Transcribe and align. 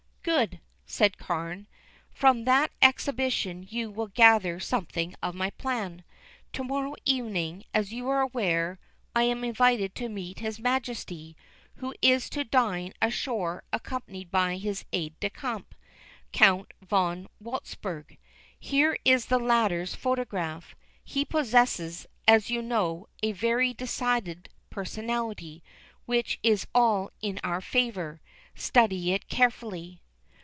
"Good," 0.23 0.59
said 0.85 1.17
Carne. 1.17 1.65
"From 2.11 2.45
that 2.45 2.69
exhibition 2.79 3.65
you 3.67 3.89
will 3.89 4.05
gather 4.05 4.59
something 4.59 5.15
of 5.23 5.33
my 5.33 5.49
plan. 5.49 6.03
To 6.53 6.63
morrow 6.63 6.93
evening, 7.05 7.63
as 7.73 7.91
you 7.91 8.07
are 8.07 8.21
aware, 8.21 8.77
I 9.15 9.23
am 9.23 9.43
invited 9.43 9.95
to 9.95 10.09
meet 10.09 10.37
his 10.37 10.59
Majesty, 10.59 11.35
who 11.77 11.95
is 12.03 12.29
to 12.29 12.43
dine 12.43 12.93
ashore 13.01 13.63
accompanied 13.73 14.29
by 14.29 14.57
his 14.57 14.85
aide 14.93 15.19
de 15.19 15.31
camp, 15.31 15.73
Count 16.31 16.71
Von 16.83 17.27
Walzburg. 17.43 18.15
Here 18.59 18.99
is 19.03 19.25
the 19.25 19.39
latter's 19.39 19.95
photograph. 19.95 20.75
He 21.03 21.25
possesses, 21.25 22.05
as 22.27 22.51
you 22.51 22.61
know, 22.61 23.07
a 23.23 23.31
very 23.31 23.73
decided 23.73 24.49
personality, 24.69 25.63
which 26.05 26.37
is 26.43 26.67
all 26.75 27.09
in 27.23 27.39
our 27.43 27.59
favor. 27.59 28.21
Study 28.53 29.13
it 29.13 29.27
carefully." 29.27 29.97